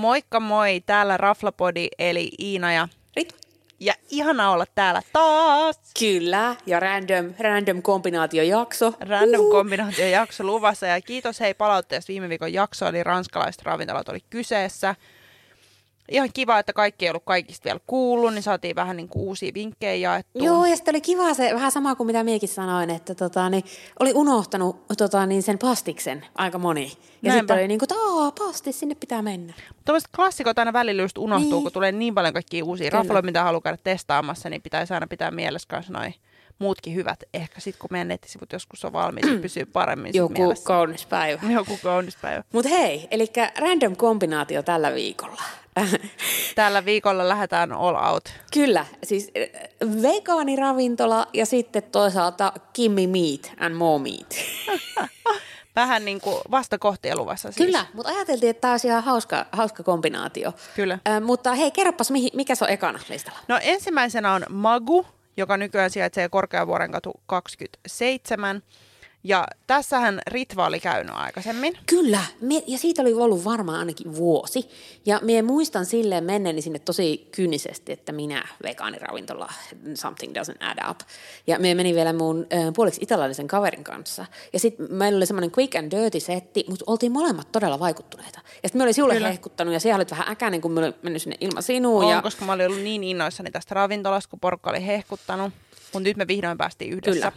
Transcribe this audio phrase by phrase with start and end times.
[0.00, 3.38] Moikka moi, täällä Raflapodi eli Iina ja Ritva.
[3.80, 5.76] ja ihana olla täällä taas.
[5.98, 8.94] Kyllä, ja random, random kombinaatiojakso.
[9.00, 14.20] Random kombinaatio jakso luvassa ja kiitos hei palautteesta viime viikon jakso, eli ranskalaiset ravintolat oli
[14.30, 14.94] kyseessä.
[16.10, 19.54] Ihan kiva, että kaikki ei ollut kaikista vielä kuullut, niin saatiin vähän niin kuin uusia
[19.54, 20.44] vinkkejä jaettua.
[20.44, 23.64] Joo, ja sitten oli kiva se, vähän sama kuin mitä miekin sanoin, että tota, niin,
[24.00, 26.92] oli unohtanut tota, niin sen pastiksen aika moni.
[27.22, 29.52] Ja sitten oli niin kuin, että aah, pastis, sinne pitää mennä.
[29.84, 31.62] Tuommoiset klassikot aina välillä just unohtuu, Niin.
[31.62, 35.30] kun tulee niin paljon kaikkia uusia rafloja, mitä haluaa käydä testaamassa, niin pitäisi aina pitää
[35.30, 36.14] mielessä kanssa noin
[36.58, 37.22] muutkin hyvät.
[37.34, 40.64] Ehkä sitten kun meidän nettisivut joskus on valmiit, niin pysyy paremmin Joku mielessä.
[40.64, 41.42] kaunis päivä.
[41.52, 42.44] Joku kaunis päivä.
[42.52, 43.26] Mutta hei, eli
[43.58, 45.42] random kombinaatio tällä viikolla.
[46.54, 48.24] Tällä viikolla lähdetään all out.
[48.52, 54.34] Kyllä, siis äh, vegaaniravintola ja sitten toisaalta Kimmy Meat and More Meat.
[55.76, 57.66] Vähän niin kuin vasta kohti eluvassa siis.
[57.66, 60.52] Kyllä, mutta ajateltiin, että tämä olisi ihan hauska, hauska kombinaatio.
[60.76, 60.98] Kyllä.
[61.08, 63.38] Äh, mutta hei, kerropas, mihin, mikä se on ekana listalla?
[63.48, 68.62] No ensimmäisenä on Magu, joka nykyään sijaitsee Korkeavuoren katu 27.
[69.24, 71.78] Ja tässähän Ritva oli käynyt aikaisemmin.
[71.86, 74.68] Kyllä, me, ja siitä oli ollut varmaan ainakin vuosi.
[75.06, 79.48] Ja minä muistan silleen menneeni sinne tosi kyynisesti, että minä vegaaniravintola,
[79.94, 81.00] something doesn't add up.
[81.46, 84.26] Ja me meni vielä mun ö, puoliksi italialaisen kaverin kanssa.
[84.52, 88.40] Ja sitten meillä oli semmoinen quick and dirty setti, mutta oltiin molemmat todella vaikuttuneita.
[88.62, 91.22] Ja sitten me oli sinulle hehkuttanut, ja siellä olit vähän äkäinen, kun me oli mennyt
[91.22, 92.04] sinne ilman sinua.
[92.04, 92.22] On, ja...
[92.22, 95.52] koska mä olin ollut niin innoissani tästä ravintolasta, kun porukka oli hehkuttanut.
[95.92, 97.30] Mutta nyt me vihdoin päästiin yhdessä.
[97.30, 97.32] Kyllä.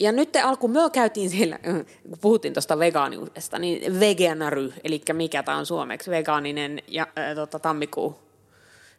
[0.00, 1.58] Ja nyt te alkuun me käytiin siellä,
[2.08, 7.58] kun puhuttiin tuosta vegaaniudesta, niin veganary, eli mikä tämä on suomeksi, vegaaninen ja äh, tota,
[7.58, 8.18] tammikuu.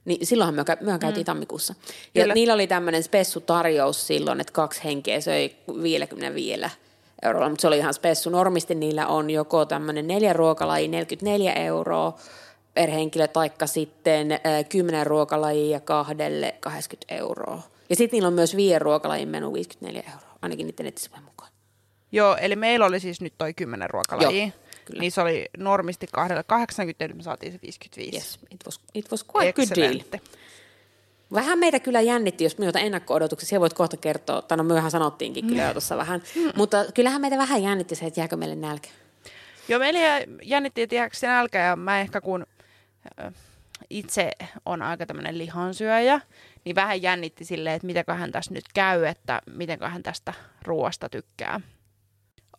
[0.05, 1.25] Niin silloinhan me, me käytiin mm.
[1.25, 1.75] tammikuussa.
[2.15, 2.33] Ja Kyllä.
[2.33, 6.61] niillä oli tämmöinen spessutarjous silloin, että kaksi henkeä söi 55
[7.21, 8.29] eurolla, mutta se oli ihan spessu.
[8.29, 12.17] Normisti niillä on joko tämmöinen neljä ruokalajia 44 euroa
[12.73, 14.39] per henkilö, taikka sitten äh,
[14.69, 17.61] 10 ruokalajia kahdelle 80 euroa.
[17.89, 21.51] Ja sitten niillä on myös viiden ruokalajin menu 54 euroa, ainakin niiden nettisivujen mukaan.
[22.11, 24.41] Joo, eli meillä oli siis nyt toi 10 ruokalajia.
[24.41, 24.51] Joo,
[24.85, 25.01] kyllä.
[25.01, 28.15] Niissä oli normisti kahdelle 80, nyt me saatiin se 55.
[28.15, 30.21] Yes, it was, it was quite good deal.
[31.33, 35.47] Vähän meitä kyllä jännitti, jos minulta ennakko-odotuksia, siellä voit kohta kertoa, tai no myöhän sanottiinkin
[35.47, 36.23] kyllä jo tuossa vähän,
[36.55, 38.89] mutta kyllähän meitä vähän jännitti se, että jääkö meille nälkä.
[39.67, 39.99] Joo, meillä
[40.43, 42.45] jännitti, että jääkö se nälkä, ja mä ehkä kun
[43.89, 44.31] itse
[44.65, 46.21] on aika tämmöinen lihansyöjä,
[46.65, 51.61] niin vähän jännitti silleen, että mitenköhän tässä nyt käy, että mitenköhän tästä ruoasta tykkää.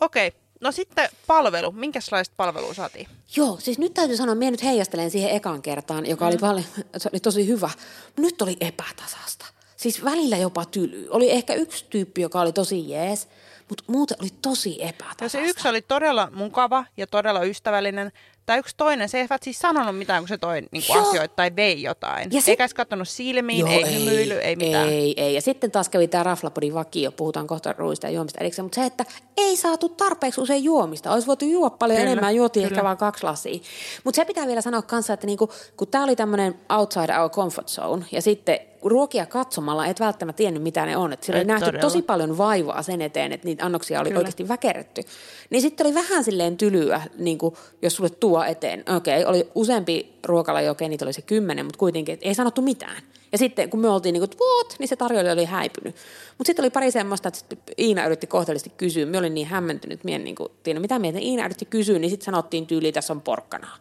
[0.00, 1.72] Okei, no sitten palvelu.
[1.72, 3.08] Minkälaista palvelua saatiin?
[3.36, 6.66] Joo, siis nyt täytyy sanoa, minä nyt heijastelen siihen ekaan kertaan, joka oli paljon,
[6.96, 7.70] se oli tosi hyvä.
[8.16, 9.46] Nyt oli epätasasta.
[9.76, 11.06] Siis välillä jopa tyly.
[11.10, 13.28] Oli ehkä yksi tyyppi, joka oli tosi jees,
[13.68, 15.28] mutta muuten oli tosi Ja epätasasta.
[15.28, 18.12] se yksi oli todella mukava ja todella ystävällinen.
[18.50, 21.08] Tai yksi toinen, se ei siis sanonut mitään, kun se toi niin Joo.
[21.08, 22.28] asioita tai vei jotain.
[22.32, 24.88] Ja se- Eikä edes katsonut silmiin, ei, hymyily, ei mitään.
[24.88, 25.34] Ei, ei.
[25.34, 28.86] Ja sitten taas kävi tämä Raflapodin vakio, puhutaan kohta ruuista ja juomista erikseen, mutta se,
[28.86, 29.04] että
[29.36, 31.12] ei saatu tarpeeksi usein juomista.
[31.12, 32.74] Olisi voitu juoda paljon Kyllä, enemmän, juotiin kyllä.
[32.76, 33.58] ehkä vain kaksi lasia.
[34.04, 37.68] Mutta se pitää vielä sanoa kanssa, että niinku, kun tämä oli tämmöinen outside our comfort
[37.68, 41.12] zone, ja sitten ruokia katsomalla et välttämättä tiennyt, mitä ne on.
[41.12, 41.80] Että siellä oli Et nähty todella.
[41.80, 44.18] tosi paljon vaivaa sen eteen, että niitä annoksia oli Kyllä.
[44.18, 45.02] oikeasti väkerretty.
[45.50, 48.84] Niin sitten oli vähän silleen tylyä, niin kuin, jos sulle tuo eteen.
[48.96, 53.02] Okei, oli useampi ruokala, okei, niitä oli se kymmenen, mutta kuitenkin, ei sanottu mitään.
[53.32, 55.94] Ja sitten kun me oltiin niin kuin, what, niin se tarjoilija oli häipynyt.
[56.38, 59.06] Mutta sitten oli pari semmoista, että Iina yritti kohteellisesti kysyä.
[59.06, 62.24] Me olin niin hämmentynyt, mien niin kuin, tiedä, mitä mieltä Iina yritti kysyä, niin sitten
[62.24, 63.76] sanottiin tyyli, tässä on porkkanaa.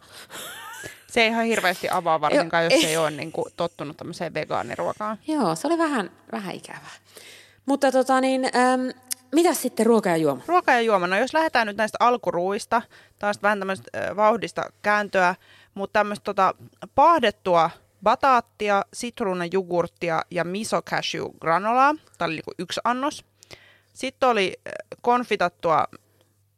[1.10, 2.96] Se ei ihan hirveästi avaa varsinkaan, jos ei.
[2.96, 5.18] ole niin kuin, tottunut tämmöiseen vegaaniruokaan.
[5.26, 6.90] Joo, se oli vähän, vähän ikävää.
[7.66, 8.90] Mutta tota niin, äm,
[9.32, 10.42] mitäs sitten ruoka ja juoma?
[10.46, 11.06] Ruoka ja juoma.
[11.06, 12.82] No jos lähdetään nyt näistä alkuruista,
[13.18, 15.34] taas vähän tämmöistä äh, vauhdista kääntöä,
[15.74, 16.54] mutta tämmöistä tota,
[16.94, 17.70] paahdettua
[18.02, 21.94] bataattia, sitruunajugurttia ja miso cashew granolaa.
[22.18, 23.24] Tämä oli niinku yksi annos.
[23.92, 24.60] Sitten oli
[25.00, 25.84] konfitattua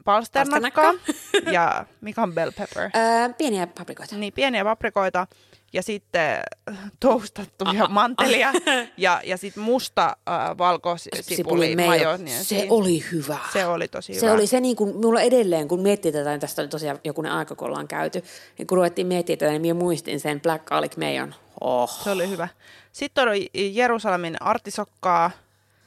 [0.02, 0.92] palsternakkaa
[1.52, 2.90] ja mikä on bell pepper.
[2.96, 4.16] Öö, pieniä paprikoita.
[4.16, 5.26] Niin, pieniä paprikoita
[5.72, 8.52] ja sitten äh, toustattuja mantelia
[8.96, 12.16] ja, ja sitten musta äh, valkosipuli majo.
[12.16, 13.38] Niin Se oli hyvä.
[13.52, 14.32] se oli tosi Se hyvä.
[14.32, 17.54] oli se, niin kuin, mulla edelleen, kun miettii tätä, niin tästä oli tosiaan jokunen aika,
[17.54, 18.24] kun ollaan käyty,
[18.58, 21.34] niin kun ruvettiin miettimään tätä, niin minä muistin sen Black Garlic Mayon.
[21.60, 21.90] Oh.
[22.04, 22.48] Se oli hyvä.
[22.92, 25.30] Sitten oli Jerusalemin artisokkaa.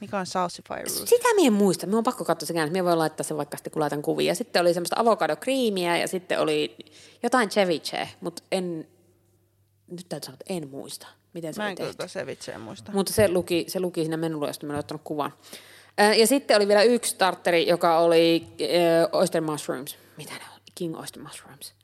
[0.00, 1.08] Mikä on salsify root?
[1.08, 1.86] Sitä minä en muista.
[1.86, 4.34] Minun on pakko katsoa sen Minä voin laittaa sen vaikka sitten, kun laitan kuvia.
[4.34, 6.76] Sitten oli semmoista avokadokriimiä ja sitten oli
[7.22, 8.88] jotain ceviche, mutta en,
[9.90, 12.92] nyt täytyy sanoa, että en muista, miten se Mä en kyllä cevicheä muista.
[12.92, 15.32] Mutta se luki, se luki siinä menulla, josta mä olen ottanut kuvan.
[16.18, 19.96] Ja sitten oli vielä yksi starteri, joka oli äh, oyster mushrooms.
[20.16, 20.60] Mitä ne on?
[20.74, 21.74] King oyster mushrooms.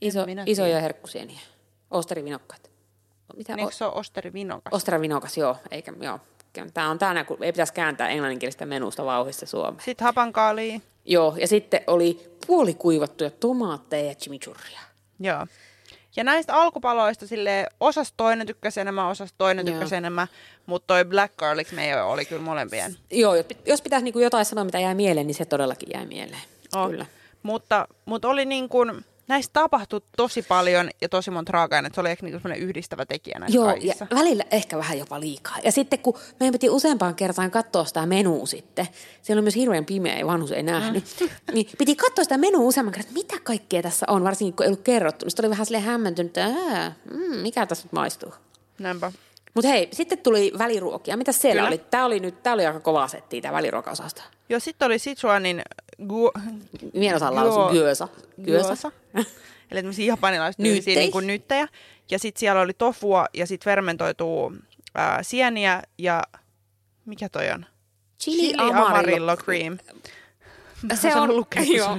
[0.00, 1.40] Iso, minä isoja herkkusieniä.
[1.90, 2.70] Osterivinokkaat.
[3.36, 3.54] Mitä?
[3.58, 4.72] Eikö se ole osteri vinokas?
[4.74, 5.56] Osteravinokas, joo.
[5.70, 6.20] Eikä, joo.
[6.74, 9.84] Tämä on tänä, kun ei pitäisi kääntää englanninkielistä menusta vauhissa Suomeen.
[9.84, 10.80] Sitten hapankaalia.
[11.04, 14.80] Joo, ja sitten oli puolikuivattuja tomaatteja ja chimichurria.
[15.20, 15.46] Joo.
[16.16, 19.72] Ja näistä alkupaloista sille osas toinen tykkäsi enemmän, osas toinen Joo.
[19.72, 20.28] tykkäsi enemmän,
[20.66, 22.96] mutta toi black garlic meidän oli kyllä molempien.
[23.10, 26.06] Joo, jos pit- jos pitäisi niinku jotain sanoa, mitä jäi mieleen, niin se todellakin jäi
[26.06, 26.42] mieleen.
[26.76, 26.90] Oh.
[26.90, 27.06] Kyllä.
[27.42, 32.10] Mutta, mutta oli niin kuin, näistä tapahtui tosi paljon ja tosi monta raaka Se oli
[32.10, 34.06] ehkä niin yhdistävä tekijä näissä Joo, ja kaikissa.
[34.14, 35.56] välillä ehkä vähän jopa liikaa.
[35.64, 38.88] Ja sitten kun meidän piti useampaan kertaan katsoa sitä menua sitten,
[39.22, 41.28] siellä oli myös hirveän pimeä ja vanhus ei nähnyt, mm.
[41.54, 44.68] niin piti katsoa sitä menua useamman kerran, että mitä kaikkea tässä on, varsinkin kun ei
[44.68, 45.24] ollut kerrottu.
[45.24, 48.34] Niin sitten oli vähän silleen hämmentynyt, että mm, mikä tässä nyt maistuu.
[48.78, 49.12] Näinpä.
[49.54, 51.16] Mutta hei, sitten tuli väliruokia.
[51.16, 51.68] Mitä siellä Kyllä.
[51.68, 51.78] oli?
[51.78, 54.22] Tämä oli nyt, tämä oli aika kova setti, tämä väliruokaosasto.
[54.48, 55.62] Joo, sitten oli Sichuanin
[56.08, 56.30] gu,
[56.94, 58.08] Minä en osaa lausua gyösa.
[58.44, 58.92] Gyösa.
[59.70, 60.16] Eli tämmöisiä
[60.62, 61.68] tyylisiä niin kuin nyttejä.
[62.10, 64.52] Ja sitten siellä oli tofua ja sitten fermentoituu
[64.94, 66.22] ää, sieniä ja
[67.04, 67.66] mikä toi on?
[68.20, 69.78] Chili, amarillo cream.
[70.82, 71.96] Mä Se on- lukea, joo.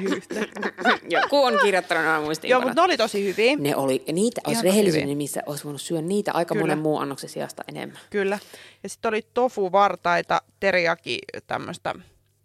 [1.09, 2.51] Joku on kirjoittanut nämä muistiin.
[2.51, 3.55] Joo, mutta ne oli tosi hyviä.
[3.55, 6.63] Ne oli, ja niitä olisi rehellisyyden nimissä, olisi voinut syödä niitä aika Kyllä.
[6.63, 7.99] monen muun annoksen sijasta enemmän.
[8.09, 8.39] Kyllä.
[8.83, 11.95] Ja sitten oli tofu-vartaita, teriyaki, tämmöistä.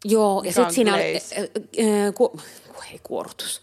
[0.05, 1.43] Joo, ja sitten siinä oli, äh,
[2.07, 3.63] äh, ku, ku, ei kuorutus.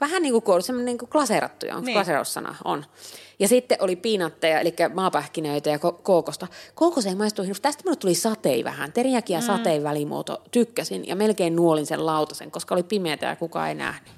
[0.00, 1.94] Vähän niin kuin kuorutus, semmoinen niin kuin glaseerattuja, onko Niin.
[1.94, 2.56] glaseeraussana?
[2.64, 2.84] On.
[3.38, 6.46] Ja sitten oli piinatteja, eli maapähkinöitä ja ko- kookosta.
[6.74, 7.62] Kookos ei maistu hirveästi.
[7.62, 8.92] Tästä minulle tuli satei vähän.
[8.92, 9.46] Teriaki ja mm.
[9.46, 14.12] sateen välimuoto tykkäsin ja melkein nuolin sen lautasen, koska oli pimeätä ja kukaan ei nähnyt.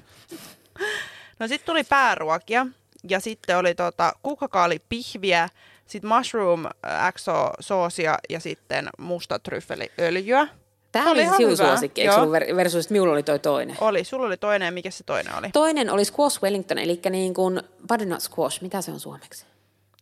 [1.39, 2.67] No sitten tuli pääruokia
[3.09, 5.49] ja sitten oli tota, kukkakaali pihviä,
[5.85, 10.47] sitten mushroom äh, XO soosia ja sitten musta tryffeliöljyä.
[10.91, 13.77] Tämä oli ihan sinun suosikki, eikö versus, että minulla oli toi toinen.
[13.81, 15.49] Oli, sulla oli toinen ja mikä se toinen oli?
[15.53, 18.61] Toinen oli squash wellington, eli niin kuin butternut squash.
[18.61, 19.45] Mitä se on suomeksi?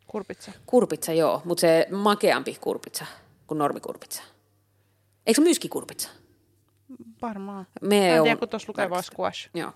[0.08, 0.52] Kurpitsa.
[0.66, 3.06] Kurpitsa, joo, mutta se makeampi kurpitsa
[3.48, 4.24] kuin normikurpitsa.
[5.28, 6.10] Eikö se myskikurpitsa?
[7.22, 7.68] Varmaan.
[7.82, 9.50] Me Mä en on- tiedä, kun tuossa lukee vaan squash.
[9.54, 9.72] Joo.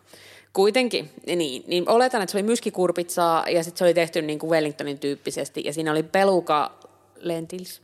[0.54, 4.50] Kuitenkin, niin, niin oletan, että se oli myskikurpitsaa ja sitten se oli tehty niin kuin
[4.50, 6.71] Wellingtonin tyyppisesti ja siinä oli peluka
[7.16, 7.81] lentils,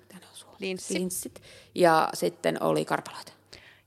[0.59, 0.93] Linssi.
[0.93, 1.41] Linssit.
[1.75, 3.31] Ja sitten oli karpaloita.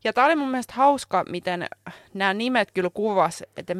[0.05, 1.67] Ja tämä oli mun mielestä hauska, miten
[2.15, 3.75] nämä nimet kyllä kuvas, että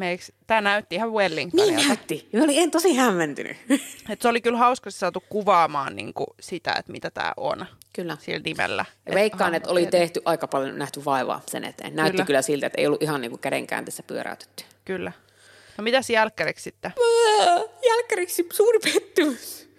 [0.47, 1.87] tämä näytti ihan Niin Wellingtonilta.
[1.87, 2.29] näytti.
[2.33, 3.57] Ja mä olin en tosi hämmentynyt.
[4.09, 8.17] Et se oli kyllä hauska saatu kuvaamaan niin kuin sitä, että mitä tämä on Kyllä.
[8.21, 8.85] sillä nimellä.
[9.05, 11.95] Ja veikkaan, että oli tehty aika paljon nähty vaivaa sen eteen.
[11.95, 12.25] Näytti Kyllä.
[12.25, 14.63] kyllä, siltä, että ei ollut ihan niin kuin kädenkäänteessä pyöräytetty.
[14.85, 15.11] Kyllä.
[15.77, 16.93] No mitäs jälkkäriksi sitten?
[17.89, 19.69] Jälkkäriksi suuri pettymys.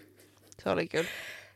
[0.63, 1.09] Se oli kyllä.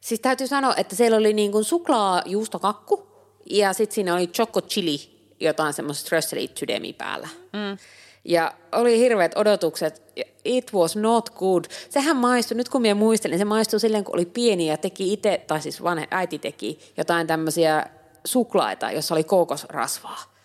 [0.09, 3.07] Siis täytyy sanoa, että siellä oli niin kuin suklaa juustokakku
[3.51, 4.99] ja sitten siinä oli choco chili,
[5.41, 7.29] jotain semmoista strösselit sydämi päällä.
[7.53, 7.79] Mm.
[8.25, 10.03] Ja oli hirveät odotukset.
[10.45, 11.65] It was not good.
[11.91, 15.45] Sehän maistui, nyt kun minä muistelin, se maistui silleen, kun oli pieni ja teki itse,
[15.47, 17.87] tai siis vanhe äiti teki jotain tämmöisiä
[18.25, 20.38] suklaita, jossa oli kookosrasvaa.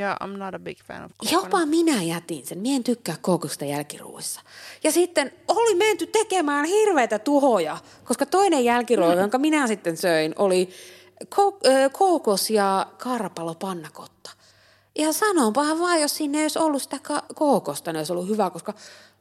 [0.00, 1.44] Ja I'm not a big fan of coconut.
[1.44, 2.58] Jopa minä jätin sen.
[2.58, 4.40] Mie en tykkää kookosta jälkiruuissa.
[4.84, 10.70] Ja sitten oli menty tekemään hirveitä tuhoja, koska toinen jälkiruoka, jonka minä sitten söin, oli
[11.24, 14.30] ko- kookos ja karpalopannakotta.
[14.98, 18.50] Ja sanonpahan vaan, jos siinä ei olisi ollut sitä ka- kookosta, niin olisi ollut hyvä,
[18.50, 18.74] koska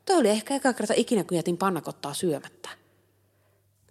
[0.06, 2.70] toi oli ehkä eka kerta ikinä, kun jätin pannakottaa syömättä.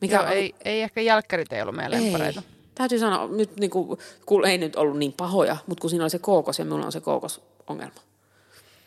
[0.01, 2.43] Mikä Joo, oli- ei, ei ehkä jälkkärit ei ollut meidän lempareita.
[2.51, 2.58] ei.
[2.79, 6.11] Täytyy sanoa, nyt niin kuin, kun ei nyt ollut niin pahoja, mutta kun siinä oli
[6.11, 8.01] se kookos ja minulla on se kookosongelma.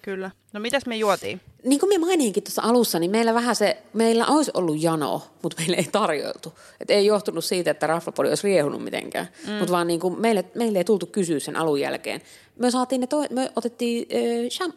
[0.02, 0.32] Kyllä.
[0.54, 1.42] No mitäs me juotiin?
[1.64, 5.58] Niin kuin minä maininkin tuossa alussa, niin meillä vähän se, meillä olisi ollut jano, mutta
[5.60, 6.54] meille ei tarjoiltu.
[6.80, 9.54] Et ei johtunut siitä, että raflapodi olisi riehunut mitenkään, mm.
[9.54, 12.22] mutta vaan niin kuin meille, meille ei tultu kysyä sen alun jälkeen.
[12.56, 14.08] Me, saatiin ne toi, me otettiin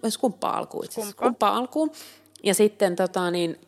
[0.04, 1.02] äh, skumppaa alkuun itse.
[1.02, 1.56] Skumppaa.
[1.56, 1.90] Alkuun.
[2.42, 3.60] Ja sitten tota niin,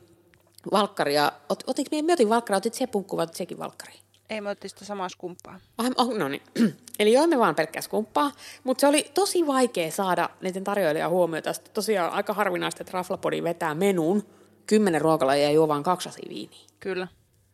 [0.73, 4.06] valkkaria, ot, otik, me, me otin valkkaria, otit se punkku, vai otit sekin valkkaria?
[4.31, 5.61] Ei me otettiin sitä samaa skumppaa.
[5.79, 6.43] Ah, oh, no niin.
[6.99, 8.33] Eli joimme vaan pelkkää skumppaa,
[8.65, 11.53] mutta se oli tosi vaikea saada niiden tarjoilijan huomiota.
[11.53, 14.27] Sitten tosiaan aika harvinaista, että Raflapodi vetää menun,
[14.67, 16.67] kymmenen ruokalajia ja juo vaan kaksi viiniä.
[16.81, 17.09] Kyllä.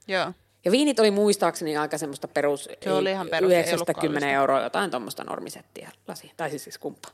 [0.08, 0.32] Joo.
[0.64, 4.28] Ja viinit oli muistaakseni aika semmoista perus, Se oli ihan perus, ei ollut 90 kallista.
[4.28, 7.08] euroa, jotain tuommoista normisettiä lasia, tai siis skumppa.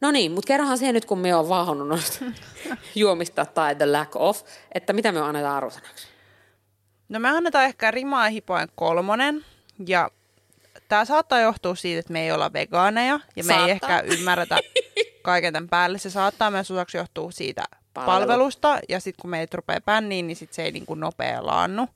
[0.00, 2.24] No niin, mutta kerrohan siihen nyt, kun me on vaahonnut noista
[2.94, 6.13] juomista tai the lack of, että mitä me annetaan arvosanaksi.
[7.14, 9.44] No me annetaan ehkä rimaa hipoen kolmonen.
[9.86, 10.10] Ja
[10.88, 13.20] tämä saattaa johtua siitä, että me ei olla vegaaneja.
[13.36, 13.66] Ja me Saattaa.
[13.66, 14.58] ei ehkä ymmärretä
[15.22, 15.98] kaiken tämän päälle.
[15.98, 18.18] Se saattaa myös osaksi johtua siitä Palvelu.
[18.20, 18.78] palvelusta.
[18.88, 21.88] Ja sitten kun meitä rupeaa pänniin, niin sit se ei niin kuin nopea laannu.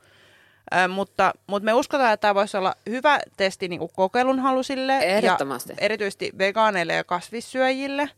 [0.75, 4.99] Ö, mutta, mutta me uskotaan, että tämä voisi olla hyvä testi niin kuin kokeilun halusille.
[4.99, 5.73] Ehdottomasti.
[5.73, 8.11] Ja erityisesti vegaaneille ja kasvissyöjille.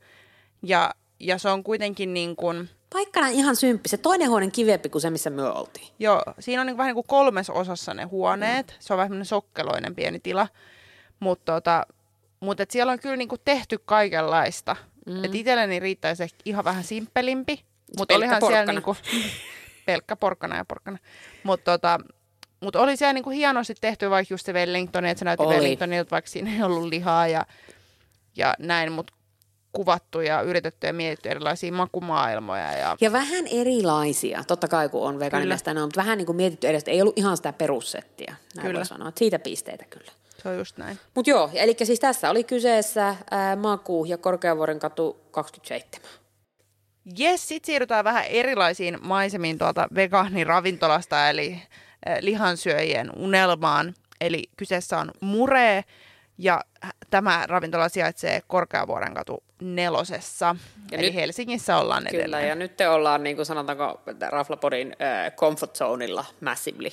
[0.63, 3.89] Ja, ja se on kuitenkin niin kuin, Paikkana ihan symppi.
[3.89, 5.89] Se toinen huone kivempi kuin se, missä me oltiin.
[5.99, 8.67] Joo, siinä on niin vähän niin kuin kolmes osassa ne huoneet.
[8.67, 8.75] Mm.
[8.81, 10.49] Se on vähän sokkeloinen pieni tila.
[11.21, 11.87] Mutta tota,
[12.41, 14.77] mut et siellä on kyllä niin kuin tehty kaikenlaista.
[15.07, 15.25] Mm.
[15.25, 17.65] Et itselleni riittäisi ehkä ihan vähän simppelimpi.
[17.99, 18.65] Mutta olihan porkkana.
[18.65, 18.97] siellä niinku,
[19.87, 20.99] pelkkä porkkana ja porkkana.
[21.43, 21.99] Mutta tota,
[22.61, 25.55] mut oli siellä niinku hienosti tehty vaikka just se Wellington, että se näytti oli.
[25.55, 27.47] Wellingtonilta, vaikka siinä ei ollut lihaa ja,
[28.37, 29.13] ja näin, mutta
[29.73, 32.73] kuvattu ja yritetty ja mietitty erilaisia makumaailmoja.
[32.73, 36.85] Ja, ja vähän erilaisia, totta kai kun on veganimesta, mutta vähän niin kuin mietitty edes,
[36.87, 38.79] ei ollut ihan sitä perussettiä, näin kyllä.
[38.79, 39.13] voi sanoa.
[39.17, 40.13] Siitä pisteitä kyllä.
[40.43, 40.99] Se on just näin.
[41.15, 46.11] Mutta joo, eli siis tässä oli kyseessä ää, Maku ja Korkeavuoren katu 27.
[47.19, 51.63] Jes, sitten siirrytään vähän erilaisiin maisemiin tuolta vegaaniravintolasta, eli
[52.21, 53.95] lihansyöjien unelmaan.
[54.21, 55.85] Eli kyseessä on Mure,
[56.39, 56.61] ja
[57.11, 60.57] tämä ravintola sijaitsee Korkeavuoren katu nelosessa.
[60.91, 62.25] Ja Eli nyt, Helsingissä ollaan edelleen.
[62.25, 66.89] Kyllä, ja nyt te ollaan, niin kuin sanotaanko, Raflapodin äh, comfort zoneilla massively.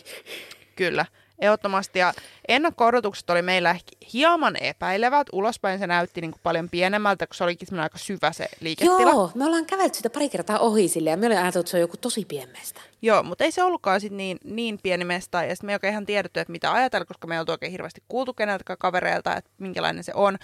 [0.76, 1.06] Kyllä.
[1.40, 2.00] Ehdottomasti.
[2.00, 2.14] Ja
[2.48, 5.28] ennakko-odotukset oli meillä ehkä hieman epäilevät.
[5.32, 9.02] Ulospäin se näytti niin kuin paljon pienemmältä, kun se olikin aika syvä se liiketila.
[9.02, 11.78] Joo, me ollaan kävelty sitä pari kertaa ohi sille ja me ollaan ajatellut, että se
[11.78, 12.82] on joku tosi pienmestä.
[13.02, 15.44] Joo, mutta ei se ollutkaan sit niin, niin pieni mesta.
[15.44, 17.72] Ja sitten me ei oikein ihan tiedetty, että mitä ajatella, koska me ei oltu oikein
[17.72, 20.38] hirveästi kuultu keneltäkään kavereilta, että minkälainen se on.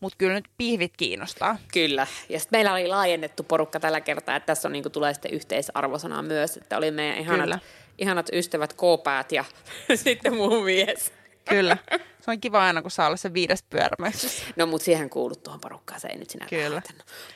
[0.00, 1.58] Mutta kyllä nyt pihvit kiinnostaa.
[1.72, 2.06] Kyllä.
[2.28, 5.32] Ja sitten meillä oli laajennettu porukka tällä kertaa, että tässä on, niin kuin, tulee sitten
[5.32, 7.58] yhteisarvosana myös, että oli meidän ihanat kyllä
[7.98, 9.44] ihanat ystävät K-päät ja
[10.04, 11.12] sitten muu mies.
[11.48, 11.76] Kyllä.
[12.20, 14.28] Se on kiva aina, kun saa olla se viides pyörämässä.
[14.56, 16.82] No, mutta siihen kuulut tuohon porukkaan, se ei nyt sinä Kyllä.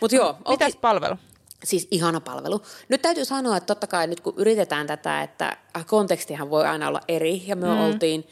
[0.00, 0.80] Mut joo, Mitäs okay.
[0.80, 1.16] palvelu?
[1.64, 2.62] Siis ihana palvelu.
[2.88, 7.00] Nyt täytyy sanoa, että totta kai nyt kun yritetään tätä, että kontekstihan voi aina olla
[7.08, 7.80] eri, ja me mm.
[7.80, 8.28] oltiin,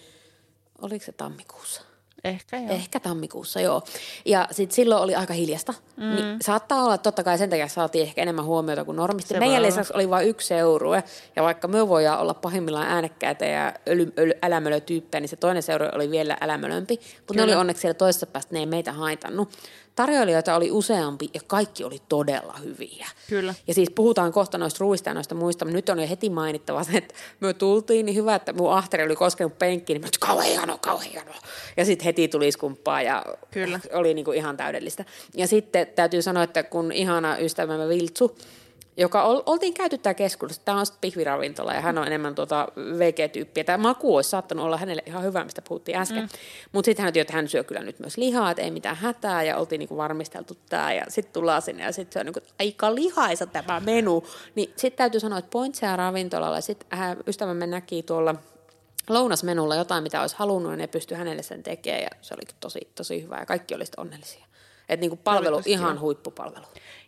[0.83, 1.83] oliko se tammikuussa?
[2.25, 2.71] Ehkä joo.
[2.71, 3.83] Ehkä tammikuussa, joo.
[4.25, 5.75] Ja sitten silloin oli aika hiljasta.
[5.97, 6.15] Mm.
[6.15, 9.35] Niin saattaa olla, että totta kai sen takia saatiin ehkä enemmän huomiota kuin normisti.
[9.35, 11.05] Se Meidän lisäksi oli vain yksi seurue.
[11.37, 15.91] Ja vaikka me voidaan olla pahimmillaan äänekkäitä ja öly, öly, älämölötyyppejä, niin se toinen seurue
[15.95, 17.01] oli vielä älämölömpi.
[17.19, 19.49] Mutta ne oli onneksi siellä toisessa päästä, ne ei meitä haitannut
[19.95, 23.07] tarjoilijoita oli useampi ja kaikki oli todella hyviä.
[23.29, 23.55] Kyllä.
[23.67, 26.85] Ja siis puhutaan kohta noista ruuista ja noista muista, mutta nyt on jo heti mainittava
[26.85, 30.51] se, että me tultiin niin hyvä, että mun ahteri oli koskenut penkkiin, niin mä kauhean
[30.51, 31.33] hieno, kauhean hieno.
[31.77, 33.81] Ja sitten heti tuli skumppaa ja Kyllä.
[33.93, 35.05] oli niin kuin ihan täydellistä.
[35.35, 38.37] Ja sitten täytyy sanoa, että kun ihana ystävämme Viltsu,
[38.97, 40.63] joka ol, oltiin käyty tämä keskustelu.
[40.65, 42.69] Tämä on sitten pihviravintola ja hän on enemmän tuota
[42.99, 43.65] VG-tyyppiä.
[43.65, 46.23] Tämä maku olisi saattanut olla hänelle ihan hyvä, mistä puhuttiin äsken.
[46.23, 46.29] Mm.
[46.73, 49.57] Mutta sitten hän että hän syö kyllä nyt myös lihaa, että ei mitään hätää ja
[49.57, 50.93] oltiin niinku varmisteltu tämä.
[50.93, 54.25] Ja sitten tullaan sinne ja sitten se on niinku, aika lihaisa tämä menu.
[54.55, 58.35] Niin sitten täytyy sanoa, että Pointsea ravintolalla sitten ystävämme näki tuolla
[59.09, 62.81] lounasmenulla jotain, mitä olisi halunnut, ja ne pystyi hänelle sen tekemään, ja se oli tosi,
[62.95, 64.50] tosi hyvä, ja kaikki olisivat onnellisia.
[64.91, 66.65] Että niinku palvelu, ihan huippupalvelu.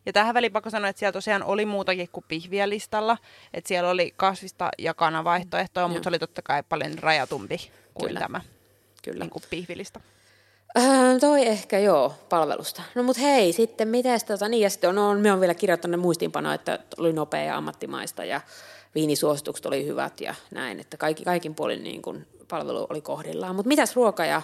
[0.06, 3.18] Ja tähän väliin pakko sanoa, että siellä tosiaan oli muutakin kuin pihviä listalla.
[3.54, 8.20] Että siellä oli kasvista ja kanavaihtoehtoja, mutta se oli totta kai paljon rajatumpi kuin Kyllä.
[8.20, 8.40] tämä
[9.02, 9.24] Kyllä.
[9.24, 10.00] Niin kuin pihvilista.
[10.78, 12.82] Öö, toi ehkä joo, palvelusta.
[12.94, 16.54] No mut hei, sitten mitäs tota, niin ja sitten on, me on vielä kirjoittanut muistiinpanoja,
[16.54, 18.40] että oli nopea ja ammattimaista ja
[18.94, 23.56] viinisuositukset oli hyvät ja näin, että kaikki, kaikin puolin niin kun palvelu oli kohdillaan.
[23.56, 24.42] Mutta mitäs ruoka ja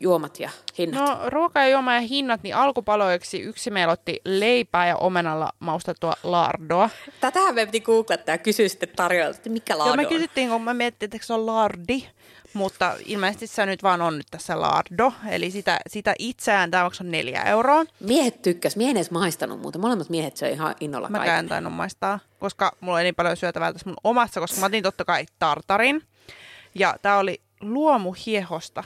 [0.00, 1.00] juomat ja hinnat?
[1.00, 6.14] No ruoka ja juoma ja hinnat, niin alkupaloiksi yksi meillä otti leipää ja omenalla maustettua
[6.22, 6.90] lardoa.
[7.20, 10.62] Tätähän me piti googlettaa ja kysyä sitten tarjoilta, että mikä lardo Joo, me kysyttiin, kun
[10.62, 12.04] mä miettii, että se on lardi,
[12.52, 17.06] mutta ilmeisesti se nyt vaan on nyt tässä lardo, eli sitä, sitä itseään tämä maksaa
[17.06, 17.84] neljä euroa.
[18.00, 21.72] Miehet tykkäs, mie en edes maistanut muuta, molemmat miehet söi ihan innolla Mä en tainnut
[21.72, 25.26] maistaa, koska mulla ei niin paljon syötävää tässä mun omassa, koska mä otin totta kai
[25.38, 26.02] tartarin.
[26.74, 28.84] Ja tää oli luomuhiehosta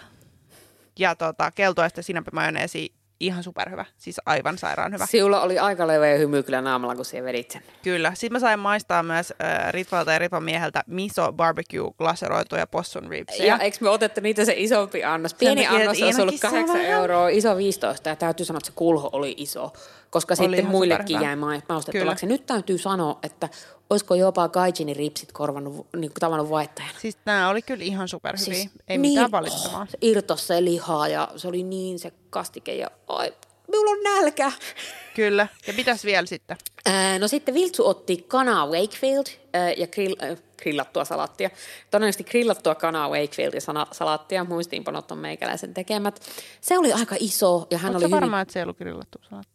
[0.99, 5.07] ja tota, keltoista sinappimajoneesi ihan superhyvä, siis aivan sairaan hyvä.
[5.07, 7.63] Siulla oli aika leveä hymy kyllä naamalla, kun siihen vedit sen.
[7.83, 8.15] Kyllä.
[8.15, 13.47] Sitten mä sain maistaa myös äh, Ritvalta ja Ritvan mieheltä miso barbecue glaseroituja possun ribsia.
[13.47, 15.35] Ja eikö me otettu niitä se isompi annos?
[15.35, 19.35] Pieni annos olisi ollut 8 euroa, iso 15 ja täytyy sanoa, että se kulho oli
[19.37, 19.73] iso,
[20.11, 21.37] koska oli sitten muillekin jäi
[21.69, 22.27] maustettavaksi.
[22.27, 23.49] Nyt täytyy sanoa, että
[23.93, 26.99] olisiko jopa Gaijinin ripsit korvannut, niin kuin tavannut vaihtajana.
[26.99, 29.83] Siis nämä oli kyllä ihan superhyviä, siis ei niin, mitään valittamaa.
[29.83, 33.33] Oh, irtos se lihaa ja se oli niin se kastike ja ai,
[33.69, 34.53] minulla on nälkä.
[35.17, 36.57] Kyllä, ja pitäisi vielä sitten?
[36.87, 41.51] Ää, no sitten Viltsu otti kanaa Wakefield ää, ja grill, äh, grillattua salaattia.
[41.91, 46.21] Todennäköisesti grillattua kanaa Wakefield ja sana, salaattia, muistiinpanot on meikäläisen tekemät.
[46.61, 48.43] Se oli aika iso ja hän Oletko oli varma, hyvin...
[48.43, 49.52] että se ei ollut grillattu salaattia?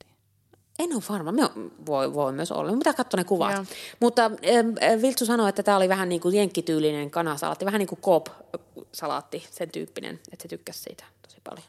[0.80, 1.32] En ole varma.
[1.32, 1.50] Me
[1.86, 2.72] voi, voi myös olla.
[2.72, 3.54] Mitä katsoa ne kuvat.
[3.54, 3.66] Joo.
[4.00, 8.02] Mutta äh, Viltsu sanoi, että tämä oli vähän niin kuin jenkkityylinen kanasalaatti, vähän niin kuin
[8.02, 11.68] Coop-salaatti, sen tyyppinen, että se tykkäsi siitä tosi paljon.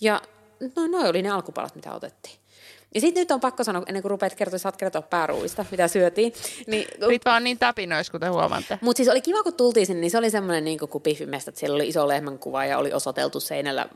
[0.00, 0.22] Ja
[0.76, 2.36] no, noin oli ne alkupalat, mitä otettiin.
[2.96, 6.32] Ja sitten nyt on pakko sanoa, ennen kuin rupeat kertoa, saat kertoa pääruuista, mitä syötiin.
[6.66, 8.78] Niin, Ritva on niin täpinöis, kuten huomaatte.
[8.80, 11.58] mutta siis oli kiva, kun tultiin sinne, niin se oli semmoinen niin kuin piffimesta, että
[11.58, 13.88] siellä oli iso lehmän kuva ja oli osoiteltu seinällä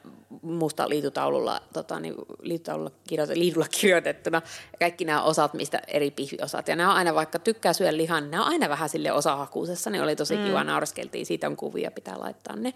[0.43, 4.43] musta liitutaululla, tota, niin, liitutaululla kirjoitet, liidulla kirjoitettuna
[4.79, 6.69] kaikki nämä osat, mistä eri pihviosat.
[6.69, 9.91] Ja nämä on aina, vaikka tykkää syödä lihan, niin nämä on aina vähän sille osahakuusessa,
[9.91, 10.45] niin oli tosi mm.
[10.45, 12.75] kiva, nauraskeltiin, siitä on kuvia, pitää laittaa ne.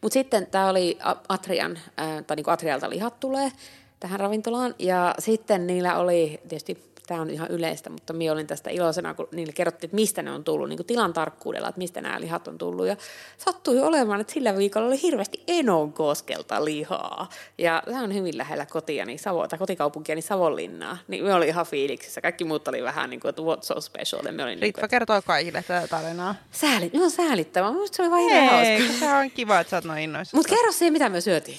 [0.00, 3.52] Mutta sitten tämä oli Atrian, äh, tai niin kuin Atrialta lihat tulee,
[4.00, 4.74] tähän ravintolaan.
[4.78, 9.28] Ja sitten niillä oli, tietysti tämä on ihan yleistä, mutta minä olin tästä iloisena, kun
[9.32, 12.48] niille kerrottiin, että mistä ne on tullut, niin kuin tilan tarkkuudella, että mistä nämä lihat
[12.48, 12.86] on tullut.
[12.86, 12.96] Ja
[13.38, 17.28] sattui olemaan, että sillä viikolla oli hirveästi Enon koskelta lihaa.
[17.58, 20.98] Ja tämä on hyvin lähellä kotia, niin Savo, tai kotikaupunkia, niin Savonlinnaa.
[21.08, 22.20] Niin me oli ihan fiiliksissä.
[22.20, 24.26] Kaikki muut oli vähän niin kuin, että what's so special.
[24.26, 26.34] Ja me olin Ritva niin kertoo kaikille tätä tarinaa.
[26.50, 27.72] Säälit, no säälittävää.
[27.72, 30.36] Minusta se oli vain Ei, se on kiva, että sä oot noin innoissa.
[30.36, 31.58] Mutta kerro siihen, mitä me syötiin.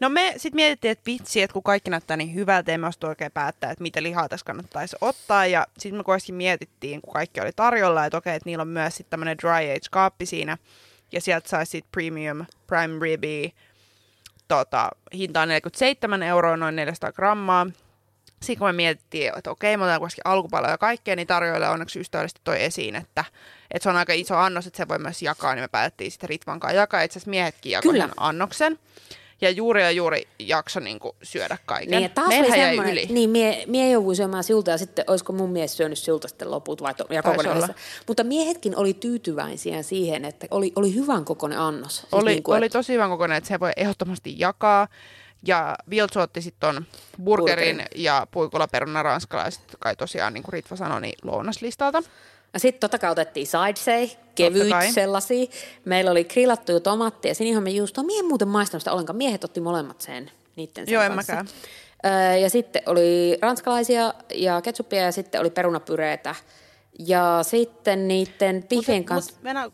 [0.00, 3.32] No me sitten mietittiin, että vitsi, että kun kaikki näyttää niin hyvältä, emme olisi oikein
[3.32, 5.46] päättää, että mitä lihaa tässä kannattaisi ottaa.
[5.46, 8.96] Ja sitten me kuitenkin mietittiin, kun kaikki oli tarjolla, että okei, että niillä on myös
[8.96, 10.58] sitten tämmöinen dry age kaappi siinä.
[11.12, 13.50] Ja sieltä saisi sitten premium prime ribby,
[14.48, 17.66] tota, hinta on 47 euroa, noin 400 grammaa.
[18.42, 22.00] Sitten kun me mietittiin, että okei, me otetaan kuitenkin alkupaloja ja kaikkea, niin tarjoille onneksi
[22.00, 23.24] ystävällisesti toi esiin, että,
[23.70, 26.28] että se on aika iso annos, että se voi myös jakaa, niin me päätettiin sitten
[26.28, 27.02] Ritvan kanssa jakaa.
[27.02, 28.78] Itse asiassa miehetkin jakoivat annoksen
[29.40, 32.00] ja juuri ja juuri jakso niin kuin, syödä kaiken.
[32.00, 33.06] Niin, taas Meillähän jäi yli.
[33.10, 36.82] Niin, mie, mie jouduin syömään siltä ja sitten olisiko mun mies syönyt siltä sitten loput
[36.82, 37.22] vai to, ja
[38.06, 41.96] Mutta miehetkin oli tyytyväisiä siihen, että oli, oli hyvän kokoinen annos.
[41.96, 44.88] Siis oli, niin kuin, oli tosi hyvän kokoinen, että se voi ehdottomasti jakaa.
[45.46, 46.86] Ja Viltsu otti sitten ton
[47.24, 48.04] burgerin, burgerin.
[48.04, 52.02] ja puikulaperuna ranskalaiset, kai tosiaan niin kuin Ritva sanoi, niin lounaslistalta.
[52.56, 55.46] Sitten totta kai otettiin sidesay, kevyt sellaisia.
[55.84, 58.04] Meillä oli grillattuja tomatteja, sinihomejuustoa.
[58.04, 59.16] Mie en muuten maistanut sitä ollenkaan.
[59.16, 61.48] Miehet otti molemmat sen niitten sen Joo, en mäkään.
[62.42, 66.34] ja sitten oli ranskalaisia ja ketsuppia ja sitten oli perunapyreitä.
[66.98, 69.32] Ja sitten niiden biffien kanssa...
[69.32, 69.70] Mut mennään,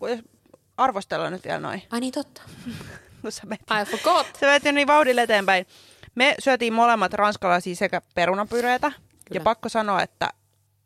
[0.77, 1.83] arvostella nyt vielä noin.
[1.91, 2.43] Ai niin, totta.
[3.23, 3.61] no sä menet.
[3.83, 4.27] I forgot.
[4.41, 5.67] Sä menet niin vauhdille eteenpäin.
[6.15, 8.91] Me syötiin molemmat ranskalaisia sekä perunapyreitä.
[8.91, 9.11] Kyllä.
[9.33, 10.31] Ja pakko sanoa, että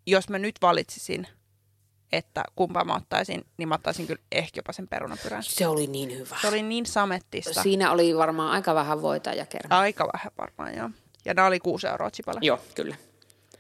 [0.07, 1.27] jos mä nyt valitsisin–
[2.12, 5.42] että kumpaa mä ottaisin, niin mä ottaisin kyllä ehkä jopa sen perunapyrän.
[5.42, 6.37] Se oli niin hyvä.
[6.40, 7.62] Se oli niin samettista.
[7.62, 9.79] Siinä oli varmaan aika vähän voita ja kermaa.
[9.79, 10.90] Aika vähän varmaan, joo.
[11.25, 12.40] Ja nämä oli kuusi euroa chipalla.
[12.42, 12.97] Joo, kyllä.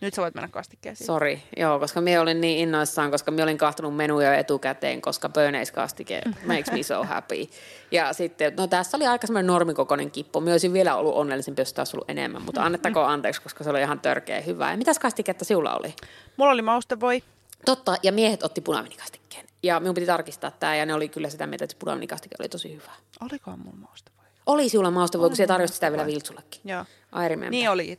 [0.00, 1.06] Nyt sä voit mennä kastikkeeseen.
[1.06, 5.30] Sori, joo, koska minä olin niin innoissaan, koska minä olin kahtonut menuja etukäteen, koska
[5.74, 7.48] kastike makes me so happy.
[7.90, 10.40] Ja sitten, no tässä oli aika semmoinen normikokoinen kippo.
[10.40, 13.80] Minä olisin vielä ollut onnellisempi, jos taas ollut enemmän, mutta annettakoon anteeksi, koska se oli
[13.80, 14.70] ihan törkeä hyvä.
[14.70, 15.94] Ja mitäs kastiketta sinulla oli?
[16.36, 17.22] Mulla oli maustevoi,
[17.64, 19.46] Totta, ja miehet otti punavinikastikkeen.
[19.62, 22.48] Ja minun piti tarkistaa tämä, ja ne oli kyllä sitä mieltä, että se punavinikastike oli
[22.48, 22.92] tosi hyvä.
[23.20, 24.26] Olikohan mulla mausta vai?
[24.46, 26.60] Oli sinulla mausta voi, kun se tarjosi sitä vielä Viltsullekin.
[26.64, 26.84] Joo.
[27.12, 27.98] I Niin oli,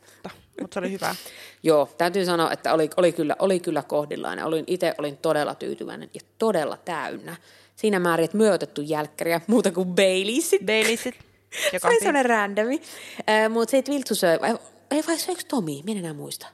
[0.62, 1.15] mutta se oli hyvä.
[1.63, 4.43] Joo, täytyy sanoa, että oli, oli, kyllä, oli kyllä kohdillaan.
[4.43, 7.36] Olin, itse olin todella tyytyväinen ja todella täynnä.
[7.76, 10.65] Siinä määrin, että myötetty jälkkäriä, muuta kuin Baileysit.
[10.65, 11.15] Baileysit.
[11.82, 12.82] se oli sellainen randomi.
[13.30, 14.38] Äh, mutta sitten Viltsu söi,
[14.91, 15.82] ei vai söikö Tomi?
[15.86, 16.48] Minä enää muista.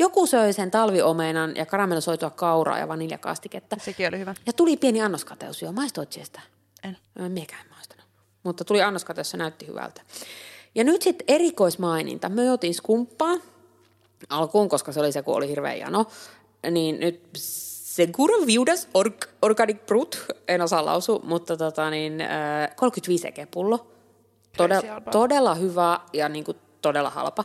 [0.00, 3.76] Joku söi sen talviomenan ja karamellisoitua kauraa ja vaniljakastiketta.
[3.80, 4.34] Sekin oli hyvä.
[4.46, 5.72] Ja tuli pieni annoskateus jo.
[5.72, 6.40] Maistoit sitä?
[6.84, 6.96] En.
[7.16, 8.04] En miekään maistanut.
[8.42, 10.02] Mutta tuli annoskateus, se näytti hyvältä.
[10.74, 12.28] Ja nyt sitten erikoismaininta.
[12.28, 13.36] Me otin skumppaa
[14.28, 16.06] alkuun, koska se oli se, kun oli hirveä jano.
[16.70, 23.28] Niin nyt Seguro Viudas Org, Organic Brut, en osaa lausua, mutta tota niin, äh, 35
[23.28, 23.86] ekeä pullo.
[24.56, 27.44] Todella, todella hyvä ja niin kuin todella halpa.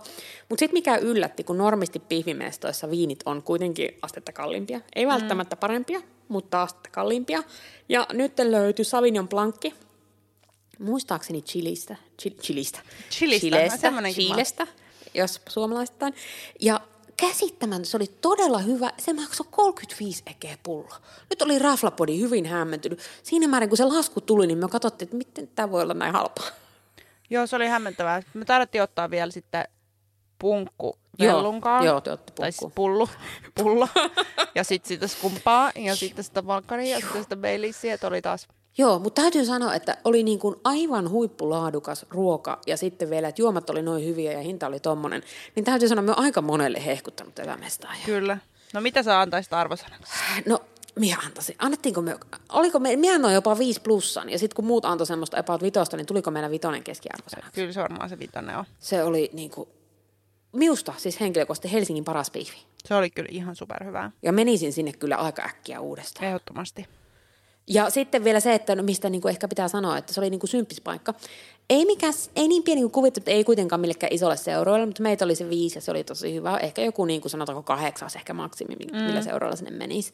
[0.49, 4.81] Mutta sitten mikä yllätti, kun normisti pihvimestoissa viinit on kuitenkin astetta kalliimpia.
[4.95, 5.11] Ei mm.
[5.11, 7.43] välttämättä parempia, mutta astetta kalliimpia.
[7.89, 9.73] Ja nyt löytyi Savignon Blancki,
[10.79, 12.79] muistaakseni Chilistä, Chilistä,
[13.11, 14.67] Chilistä, Chilestä, Chilestä,
[15.13, 16.13] jos suomalaistaan.
[16.59, 16.81] Ja
[17.17, 18.91] käsittämättä, se oli todella hyvä.
[18.97, 20.95] Se maksoi 35 ekeä pullo.
[21.29, 22.99] Nyt oli Raflapodi hyvin hämmentynyt.
[23.23, 26.13] Siinä määrin, kun se lasku tuli, niin me katsottiin, että miten tämä voi olla näin
[26.13, 26.64] halpaa.
[27.29, 28.23] Joo, se oli hämmentävää.
[28.33, 29.65] Me tarvittiin ottaa vielä sitten
[30.39, 31.85] punkku vellunkaan.
[31.85, 32.41] Joo, te otti punkku.
[32.41, 33.09] Tai siis pullu,
[33.61, 33.87] pullo.
[34.55, 38.47] ja sitten sitä skumpaa ja sitten sitä valkkaria ja sitten sitä beilisiä, että oli taas
[38.77, 43.41] Joo, mutta täytyy sanoa, että oli niin kuin aivan huippulaadukas ruoka ja sitten vielä, että
[43.41, 45.23] juomat oli noin hyviä ja hinta oli tommonen.
[45.55, 47.93] Niin täytyy sanoa, että me aika monelle hehkuttanut mestaa.
[48.05, 48.37] Kyllä.
[48.73, 50.13] No mitä sä antaisit arvosanaksi?
[50.45, 50.59] No
[50.99, 51.55] minä antaisin.
[51.59, 52.17] Annettiinko me,
[52.49, 55.97] oliko me, minä annoin jopa 5 plussan, ja sitten kun muut antoi semmoista about vitosta,
[55.97, 57.49] niin tuliko meillä vitonen keskiarvoisena?
[57.53, 58.65] Kyllä se varmaan se vitonen on.
[58.79, 59.69] Se oli niin kuin,
[60.51, 62.57] miusta siis henkilökohtaisesti Helsingin paras pihvi.
[62.85, 64.11] Se oli kyllä ihan superhyvää.
[64.23, 66.27] Ja menisin sinne kyllä aika äkkiä uudestaan.
[66.27, 66.87] Ehdottomasti.
[67.67, 70.29] Ja sitten vielä se, että no mistä niin kuin ehkä pitää sanoa, että se oli
[70.29, 71.13] niin kuin symppis paikka.
[71.69, 75.35] Ei, mikään, ei niin pieni kuin kuvittu, ei kuitenkaan millekään isolle seuroille, mutta meitä oli
[75.35, 76.57] se viisi ja se oli tosi hyvä.
[76.57, 78.97] Ehkä joku niin kuin sanotaanko kahdeksas ehkä maksimi, mm.
[78.97, 80.13] millä seuroilla sinne menisi.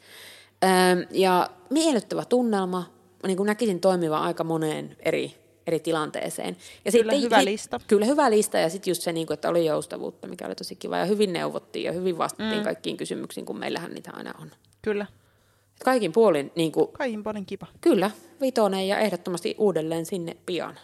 [1.12, 2.92] Ja miellyttävä tunnelma,
[3.28, 6.58] niin kuin näkisin toimiva aika moneen eri eri tilanteeseen.
[6.86, 7.80] Ja kyllä sitten, hyvä he, lista.
[7.88, 10.76] Kyllä hyvä lista ja sitten just se, niin kuin, että oli joustavuutta, mikä oli tosi
[10.76, 12.64] kiva ja hyvin neuvottiin ja hyvin vastattiin mm.
[12.64, 14.52] kaikkiin kysymyksiin, kun meillähän niitä aina on.
[14.82, 15.06] Kyllä.
[15.76, 16.52] Et kaikin puolin.
[16.56, 17.68] Niin kuin, kaikin puolin kiva.
[17.82, 20.80] Kyllä, vitonen ja ehdottomasti uudelleen sinne pian.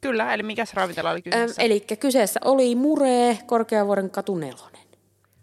[0.00, 1.62] Kyllä, eli mikä ravintola oli kyseessä?
[1.62, 4.87] Ähm, eli kyseessä oli Muree, Korkeavuoren katu nelonen.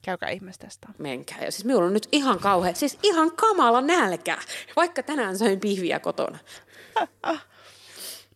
[0.05, 0.87] Käykää ihmeessä tästä.
[0.97, 1.37] Menkää.
[1.41, 4.37] Ja siis minulla on nyt ihan kauhea, siis ihan kamala nälkä,
[4.75, 6.37] vaikka tänään söin pihviä kotona.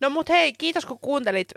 [0.02, 1.52] No mut hei, kiitos kun kuuntelit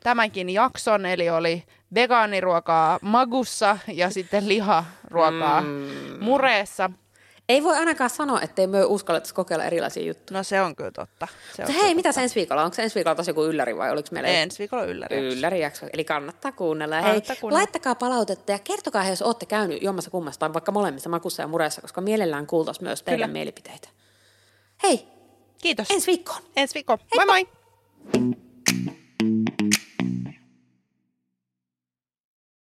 [0.00, 5.88] tämänkin jakson, eli oli vegaaniruokaa magussa ja sitten liharuokaa mm.
[6.20, 6.90] mureessa.
[7.52, 10.38] Ei voi ainakaan sanoa, ettei me uskallettaisi kokeilla erilaisia juttuja.
[10.38, 11.28] No se on kyllä totta.
[11.56, 12.62] Se on hei, mitä ensi viikolla?
[12.62, 14.28] Onko se ensi viikolla tosi joku ylläri vai oliko meillä?
[14.28, 15.16] Ensi viikolla ylläri.
[15.16, 15.86] Ylläri jakso.
[15.92, 17.00] Eli kannattaa kuunnella.
[17.00, 17.58] Kannattaa hei, kuunnella.
[17.58, 21.80] laittakaa palautetta ja kertokaa, jos olette käynyt jommassa kummassa tai vaikka molemmissa makussa ja mureessa,
[21.80, 23.32] koska mielellään kuultaisiin myös teidän kyllä.
[23.32, 23.88] mielipiteitä.
[24.82, 25.06] Hei.
[25.62, 25.90] Kiitos.
[25.90, 26.42] Ensi viikkoon.
[26.56, 26.98] Ensi viikkoon.
[27.14, 27.48] Moi moi.